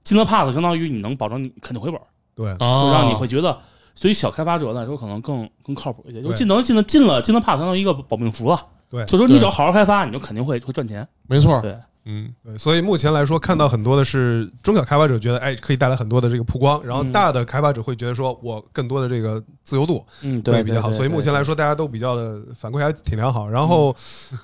[0.04, 2.00] 进了 Pass，相当于你能保证你肯定回本，
[2.34, 3.58] 对，就哦让你会觉得。
[3.98, 6.20] 对于小开发者来说，可能更更靠谱一些。
[6.20, 8.66] 就对进能进了进了进了 Pass，相当于一个保命符了。
[8.90, 11.08] 对所以说你只要好好开发，你就肯定会会赚钱。
[11.26, 11.74] 没错，对，
[12.08, 20.92] 嗯，对，所以目前来说，看到很多的是中小开发者觉得，哎，可以带来很多的这个曝光，然后嗯大的开发者会觉得说我更多的这个自由度，嗯，会比较好。
[20.92, 23.48] 所以目前来说，大家都比较的反馈还挺良好。
[23.48, 23.94] 然后，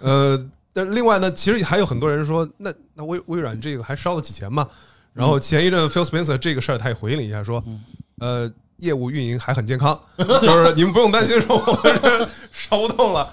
[0.00, 0.36] 呃，
[0.72, 4.66] 但另外呢，其实还有很多人说，那那微微软这个还烧得起钱吗？
[5.12, 7.80] 然后前一阵 Phil Spencer 这个事儿，他也回应了一下，说嗯，
[8.18, 11.78] 呃，业务运营还很健康，就是你们不用担心说我
[12.50, 13.30] 烧不动了。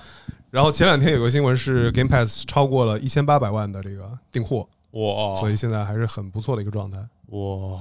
[0.52, 6.98] 然后前两天有个新闻是 Game Pass 超过了一千八百万的这个订货，哇，所以现在还是很不错的一个状态。
[7.28, 7.80] 哇，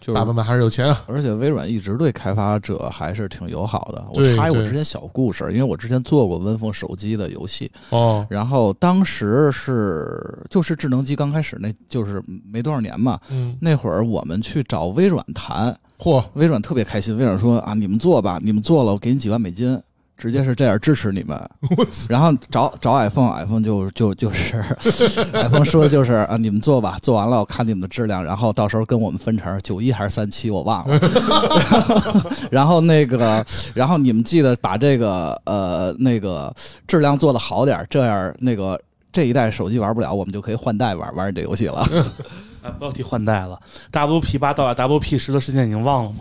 [0.00, 1.04] 就是爸爸们还是有钱啊。
[1.06, 4.04] 而且微软一直对开发者还是挺友好的。
[4.12, 19.80] 我插一我之前小故事，因为我之前做过 Win 手机的游戏，哦，然后当时是就是智能机刚开始那就是没多少年嘛，嗯，那会儿我们去找微软谈，嚯，微软特别开心，微软说啊你们做吧，你们做了我给你几万美金。
[20.16, 21.38] 直接是这样支持你们，
[22.08, 24.64] 然后找找 iPhone，iPhone 就就就是
[25.34, 31.00] iPhone 说的就是啊，你们做吧，做完了我看你们的质量，然后到时候跟我们分成九一还是三七，我忘了。
[32.50, 36.54] 然后那个，然后你们记得把这个呃那个
[36.86, 38.80] 质量做的好点儿，这样那个
[39.12, 41.80] 这一代手机玩不了，我们就可以换代玩玩这游戏了。
[42.62, 43.60] 啊，不要提换代了
[43.92, 46.16] ，WP 八到 WP 十的时间已经忘了吗？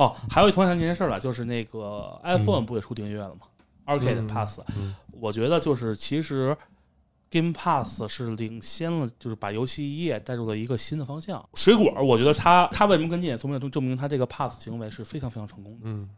[0.00, 3.40] 哦，还有一突然想起一件事儿来，就是那个 iPhone 不也出订阅了吗、
[3.84, 6.56] a r c a d e 嗯 Pass，、嗯我觉得就是其实
[7.30, 11.46] Game Pass 是领先了，就是把游戏业带入了一个新的方向。
[11.52, 15.80] 水果，我觉得它它为什么跟进，从明证明它这个 Pass 行为是非常非常成功的。
[15.82, 16.08] 嗯，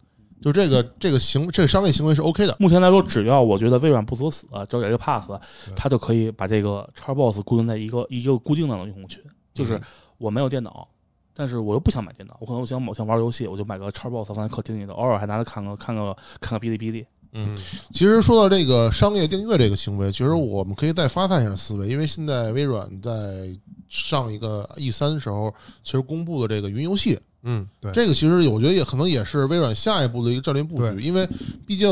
[0.40, 2.57] 就这个这个行这个商业行为是 OK 的。
[2.61, 5.29] 目前来说，只要我觉得微软不作死，只要有一个 Pass，
[5.75, 9.21] 它就可以把这个 Xbox 固定在一个一个固定的用户群，
[9.53, 9.81] 就是
[10.18, 10.88] 我没有电脑。
[11.35, 17.07] 但是我又不想买电脑，我可能我想某天玩游戏，我就买个 Xbox 放在客厅里头，偶尔还拿来看个看个看个哔哩哔哩。
[17.35, 17.57] 嗯
[17.90, 23.49] 其实说到这个商业订阅这个行为，其实我们可以再发散一下思维，因为现在微软在
[23.88, 25.51] 上一个 E 三时候，
[25.83, 31.27] 其实公布的这个云游戏，嗯，对，这个其实我觉得也可能也是微软下一步的一个战略布局，因为
[31.66, 31.88] 毕竟，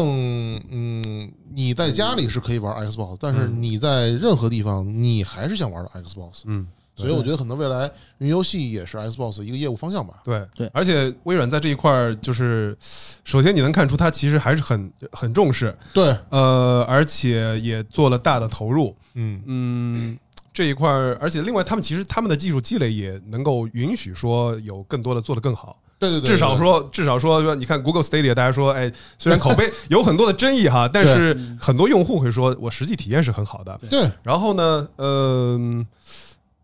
[0.68, 6.66] 嗯，你在家里是可以玩 Xbox，但是嗯你在任何地方你还是想玩 Xbox，嗯。
[7.00, 10.20] 所以我觉得可能未来云游戏也是 Xbox 一个业务方向吧。
[10.24, 10.70] 对对。
[10.72, 12.76] 而且微软在这一块儿，就是
[13.24, 20.18] 首先你能看出它其实还是很很重视，对，呃，而且也做了大的投入，嗯，嗯，
[20.52, 33.78] 这一块儿，而且另外他们其实他们的技术积累也能够允许说有更多的做得更好，对对对，至少说，至少说，说你看 Google Stadia，大家说，哎，虽然口碑有很多的争议哈，但是很多用户会说我实际体验是很好的。
[33.88, 35.58] 对，然后呢，呃，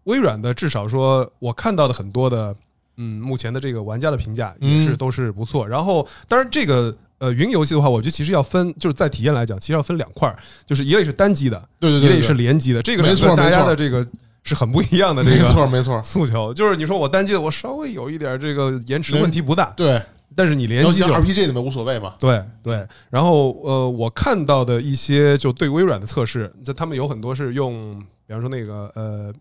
[0.06, 2.54] 微软的至少说我看到的很多的，
[2.96, 5.66] 嗯，目前的这个玩家的评价也是嗯都是不错。
[5.68, 12.80] 然后，当然这个呃云游戏的话，我觉得其实要分，就是在体验来讲，其实要分两块儿，就是一类是单机的，对对对对一类是联机的。
[12.80, 14.06] 这个没错大家的这个
[14.44, 16.54] 是很不一样的这没错没错，诉求。
[16.54, 20.00] 就是你说我单机的，我稍微有一点这个延迟问题不大，对，
[20.36, 22.14] 但是你联机就 RPG 里面无所谓嘛。
[22.20, 29.34] 对对，然后呃，我看到的一些就对微软的测试，就他们有很多是用，比方说那个呃。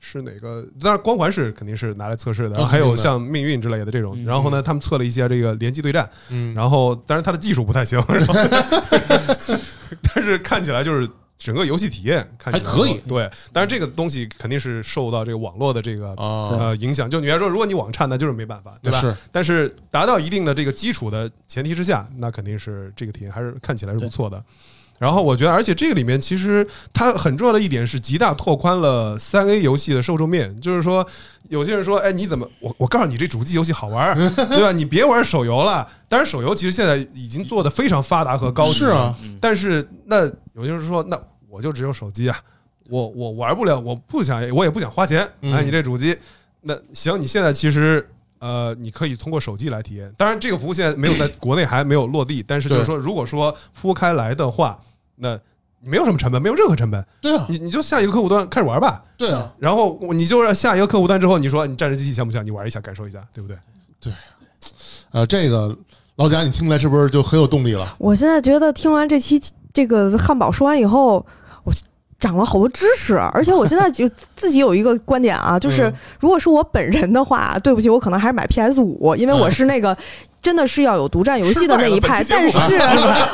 [0.00, 0.66] 是哪个？
[0.80, 4.14] 当然，光环是肯定是拿来测试的，然后还有像命运之类的这种。
[4.16, 8.34] 嗯然后呢，他们测了一些这个联机对战，嗯，然后当然它的技术不太行， 然后
[10.14, 17.08] 但是看起来就是整个游戏体验看起来还可以对，但是这个东西肯定是受到这个网络的这个啊，呃影响。
[17.08, 19.00] 就你来说，如果你网差，那就是没办法，对吧？
[19.00, 24.42] 是但是达到一定的这个基础的前提之下，那肯定是这个体验还是看起来是不错的。
[24.98, 30.60] 然后我觉得，而且这个里面其实它很重要的一点是极大拓宽了三 A 游戏的受众面。
[30.60, 31.06] 就是说，
[31.48, 34.14] 有些人说，哎，你怎么我我告诉你这主机游戏好玩儿，
[34.50, 34.72] 对吧？
[34.72, 35.88] 你别玩手游了。
[36.08, 38.86] 当然，手游其实现在已经做的非常发达和高级了。
[38.86, 42.36] 是啊，但是那有些人说，那我就只有手机啊，
[42.90, 46.16] 我我玩不了，我不想，我也不想花钱嗯买你这主机。
[46.62, 50.12] 那行，你现在其实呃，你可以通过手机来体验。
[50.16, 54.78] 当然，这个服务现在没有在 国内还没有落地，但是就是说，如果说铺开来的话，
[55.16, 55.38] 那
[55.80, 59.02] 没有什么成本，没有任何成本，对啊，你你就下一个客户端开始玩吧。
[59.16, 62.44] 对啊，然后你就让下一个客户端之后，你说你战士机器像不像？
[62.44, 63.56] 你玩一下，感受一下，对不对？
[65.10, 65.76] 呃，这个
[66.16, 67.96] 老贾，你听来是不是就很有动力了？
[67.98, 69.40] 我现在觉得听完这期
[69.72, 71.24] 这个汉堡说完以后，
[71.64, 71.72] 我
[72.18, 79.96] 长了好多知识，而且我现在就自己有一个观点啊，就是嗯如果是我本人的话，对不起，我可能还是买 PS 五，因为我是那个
[80.42, 82.24] 真的是要有独占游戏的那一派。
[82.28, 82.78] 但是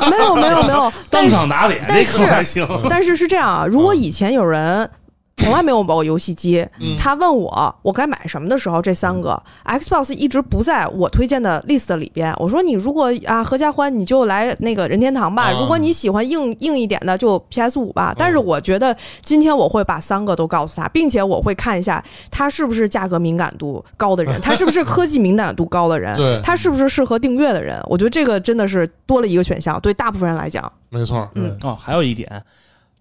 [0.09, 2.67] 没有没有没有， 但当是场打脸，但是。
[2.89, 4.89] 但是是这样啊，如果以前有人。
[5.37, 12.33] 从来没有玩过游戏机，嗯他问我我该买什么的时候，这三个 Xbox 一直不在我推荐的 list 里边。
[12.39, 15.51] 我说你如果啊合家欢，你就来那个任天堂吧。
[15.51, 18.13] 啊如果你喜欢硬硬一点的，就 PS 五吧。
[18.17, 27.79] 但是我觉得今天我会把三个都告诉他，并且我会看一下他是不是价格敏感度高的人， 他是不是科技敏感度高的人，对他是不是适合订阅的人。
[27.87, 30.71] 我觉得这个真的是多了一个选项，对大部分人来讲。
[30.89, 32.41] 没错，嗯哦，还有一点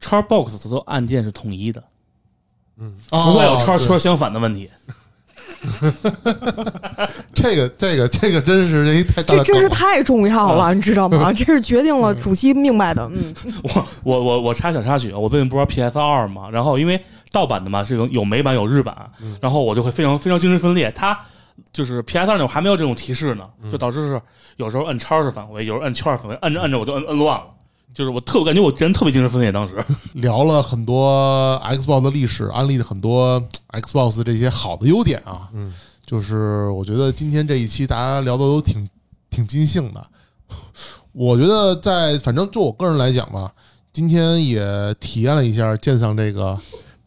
[0.02, 1.82] ，Xbox 的按键是统一的，
[2.76, 4.70] 不不会有圈圈相反的问题。
[7.34, 11.32] 这个这个这个真是这一太这真是太重要了，你知道吗？
[11.36, 13.08] 这是决定了主机命脉的。
[13.10, 13.34] 嗯，
[13.64, 18.94] 我我我我插小插曲，我最近不是玩 PS 二嘛，然后因为盗版的嘛，是有有美版有日版，
[19.40, 20.90] 然后我就会非常非常精神分裂。
[20.92, 21.18] 它
[21.72, 24.20] 就是 PS 二那会儿还没有这种提示呢，就导致是
[24.56, 27.46] 有时候摁叉是返回，有时候摁圈是返回，摁着摁着我就摁摁乱了。
[27.94, 29.76] 就是我特我感觉我人特别精神分裂，当时
[30.14, 35.48] 聊了很多 Xbox 的历史，安利的很多 Xbox 这些好的优点啊。
[35.54, 35.72] 嗯，
[36.04, 38.88] 就是我觉得今天这一期大家聊的都挺
[39.30, 40.04] 挺尽兴的。
[41.12, 43.52] 我觉得在反正就我个人来讲吧，
[43.92, 46.58] 今天也体验了一下鉴赏这个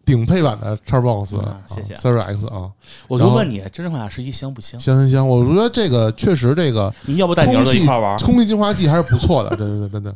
[0.06, 2.71] 顶配版的 Xbox，、啊谢谢 Series X 啊，
[3.10, 4.80] 我就问你，真人化十一香不香？
[4.80, 8.17] 香香香，我觉得这个确实这个你要不带你儿子一块玩？
[8.19, 10.15] 空气净化器还是不错的，真的真的。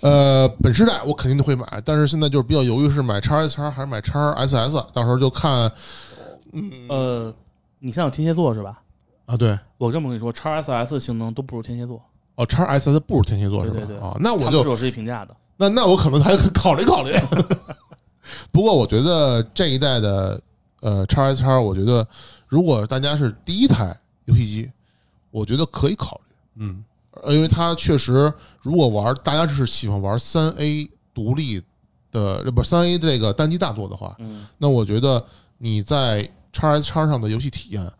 [0.00, 5.70] 呃，本世代我肯定都会买，但是现在就是比较犹豫是买叉 S 叉还是买叉 SS，到时候就看
[6.52, 7.34] 嗯呃，
[7.78, 8.80] 你像有天蝎座是吧？
[9.26, 12.02] 啊，对，我这么跟你说叉 S S 性能都不如天蝎座，
[12.36, 13.76] 哦叉 SS 不如天蝎座是吧？
[13.76, 15.36] 对对对啊，那我就是有实际评价的。
[15.56, 17.12] 那那我可能还考虑考虑。
[18.50, 20.40] 不过我觉得这一代的
[20.80, 22.06] 呃叉 S 叉我觉得
[22.48, 24.70] 如果大家是第一台游戏机，
[25.30, 26.34] 我觉得可以考虑。
[26.56, 26.89] 嗯呃，
[27.28, 31.60] 因为它确实，如果玩大家是喜欢玩三 A 独立
[32.10, 35.24] 的，呃不三 A 这个单机大作的话，嗯，那我觉得
[35.58, 37.92] 你在叉 S x 上的游戏体验，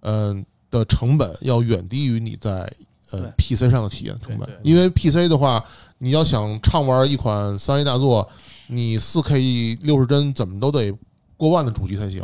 [0.00, 2.70] 嗯、的成本要远低于你在
[3.10, 5.64] 呃 PC 上的体验成本因为 PC 的话，
[5.98, 8.28] 你要想畅玩一款三 A 大作，
[8.66, 10.92] 你四 K 六十帧怎么都得
[11.36, 12.22] 过万的主机才行，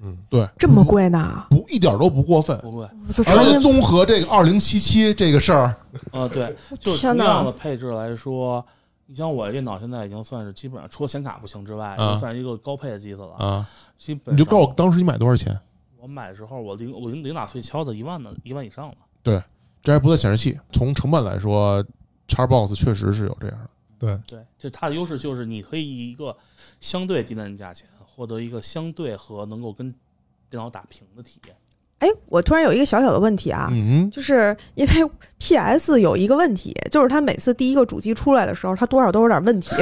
[0.00, 1.46] 嗯，对，这么贵呢？
[1.50, 2.56] 不一点都不过分。
[2.60, 2.88] 不贵，
[3.26, 5.74] 而且综合这个二零七七这个事儿，
[6.12, 8.64] 呃， 对， 就是天哪同样的配置来说，
[9.06, 13.34] 你像我电脑现在已经算是基本上除了显卡不行之外，已啊经算是一个高配的机子了。
[13.34, 15.58] 啊，基本你就告诉我当时你买多少钱？
[16.00, 18.94] 我买的时候，我零我零零打碎敲的一万的一万以上了。
[19.22, 19.42] 对
[19.82, 21.84] 这还不在显示器，从成本来说
[22.28, 23.68] ，Xbox 确实是有这样的。
[23.98, 26.36] 对，对，就它的优势就是你可以以一个
[26.80, 27.88] 相对低端的价钱
[28.18, 29.94] 获得一个相对和能够跟
[30.50, 31.54] 电脑打平的体验。
[32.00, 39.70] 哎，我突然有一个小小的问题啊，嗯，就是因为 PS 有一个问题，就是它每次第一个主机出来的时候，它多少都有点问题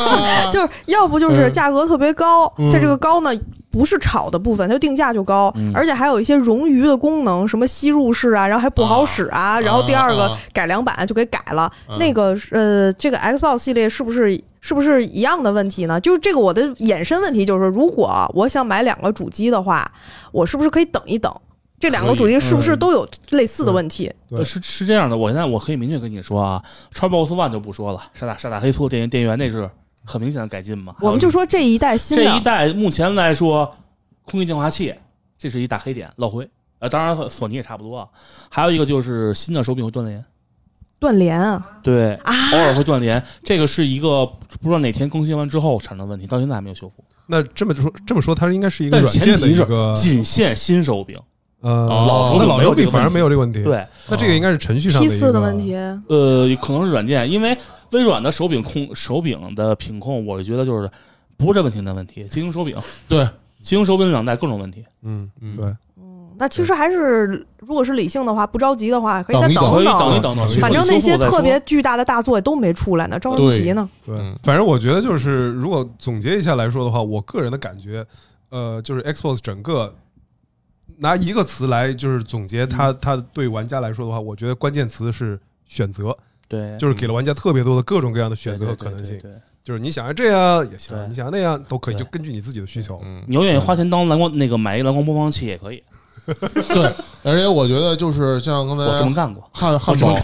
[0.50, 3.30] 就是要不就是价格特别高，嗯这个高呢
[3.70, 11.62] 不是炒的部分，它就定价就高，嗯而且还有一些冗余的功能，什么吸入式啊，然后还不好使啊，然后第二个啊改良版就给改了。
[11.86, 16.00] 啊那个呃，这个 Xbox 系列是不是是不是一样的问题呢？
[16.00, 19.90] 就是这个我的衍生问题就是，如果我想买两个主机的话，
[20.32, 21.32] 我是不是可以等一等？
[21.80, 24.12] 这两个主机是不是都有类似的问题？
[24.44, 26.60] 是是这样的，我现在我可以明确跟你说啊
[26.92, 29.70] ，Xbox One 就不说了，傻打傻打黑粗电源电源那是
[30.08, 30.94] 很明显的改进嘛。
[31.00, 33.76] 我们就说这一代新这一，代目前来说，
[34.24, 34.94] 空气净化器
[35.36, 36.48] 这是一大黑点，落灰。
[36.78, 38.08] 呃，当然索尼也差不多啊。
[38.48, 40.24] 还有一个就是新的手柄会断连，
[40.98, 42.34] 断连啊对，啊！
[42.52, 47.04] 偶尔会断连，这个是一个不知道哪天更新完之后产生的问题，到现在还没有修复。
[47.26, 51.18] 那这么说这么说，它应该是一个但软件的前提是一个仅限新手柄，
[51.60, 57.56] 呃，老手柄那老手柄反而没有这个问题对，那这个应该是程序上的一个四的问题，呃，可能是软件，因为
[57.92, 60.90] 微软的手柄控手柄的品控，我觉得就是
[61.36, 62.76] 不是这问题的问题，精英手柄，
[63.08, 63.28] 对，
[63.62, 65.56] 精英手柄两代各种问题，嗯嗯。
[65.56, 65.66] 对，
[65.96, 69.64] 嗯，那其实还是如果是理性的话，不着急的话，可以再等一等。
[69.64, 70.22] 等一等。
[70.22, 73.88] 等等，反正那些特别巨大的大作也都没出来呢，着什么急呢？
[74.04, 78.06] 对嗯，反正我觉得就是，如果总结一下来说的话，我个人的感觉，
[78.50, 79.94] 呃，就是 Xbox 整个
[80.98, 86.16] 拿一个词来就是总结它，它对玩家来说的话，我觉得关键词是选择，
[86.48, 92.98] 对，就是给了玩家特别多的各种各样的选择和可能性，对对对对就是你想要这样也行，你想要那样都可以，就根据你自己的需求。
[93.04, 95.82] 嗯，你要愿意花钱当蓝光那个买一蓝光播放器也可以，
[96.26, 99.48] 对，而且我觉得就是像刚才我这么干过。
[99.52, 100.14] 汉汉堡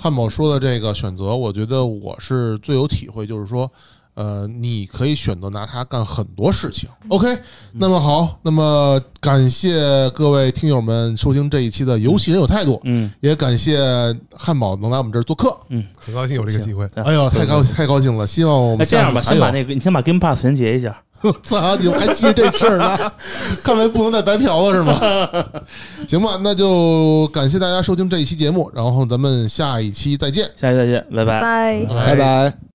[0.00, 3.70] 汉堡说的这个选择，我觉得我是最有体会，就是说。
[4.18, 6.88] 呃，你可以选择拿它干很多事情。
[7.06, 7.38] OK，
[7.74, 13.78] 那么好，那么感谢各位听友们收听这一期的《游戏人有态度》，嗯，也感谢
[14.34, 15.56] 汉堡能来我们这儿做客。
[15.68, 16.88] 嗯很高兴有这个机会。
[16.88, 18.26] 对哎呦，太高太高兴了！
[18.26, 20.96] 希望我哎，们这样吧，先把那个你先把 Game Pass 先结一下。
[21.44, 22.98] 操，你们还记这事儿呢？
[23.62, 24.98] 看来不能再白嫖了是吗？
[26.08, 31.40] 行吧，那就感谢大家收听这一期节目，然后咱们下一期再见，下期再见，拜拜。
[31.40, 31.86] 拜。
[31.86, 32.58] 拜拜。